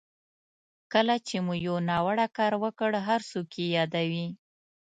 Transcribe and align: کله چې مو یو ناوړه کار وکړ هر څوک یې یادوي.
کله 0.93 1.15
چې 1.27 1.35
مو 1.45 1.53
یو 1.65 1.75
ناوړه 1.89 2.27
کار 2.37 2.53
وکړ 2.63 2.91
هر 3.07 3.21
څوک 3.31 3.49
یې 3.59 3.67
یادوي. 3.77 4.27